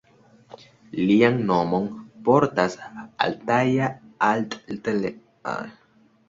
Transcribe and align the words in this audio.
Lian 1.09 1.35
nomon 1.51 1.85
portas 2.29 2.79
altaja 3.27 3.91
altlernejo. 4.31 5.55